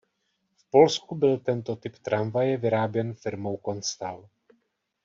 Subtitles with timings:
[0.55, 4.29] V Polsku byl tento typ tramvaje vyráběn firmou Konstal.